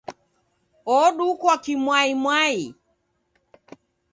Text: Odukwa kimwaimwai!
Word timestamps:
Odukwa 0.99 1.53
kimwaimwai! 1.63 2.59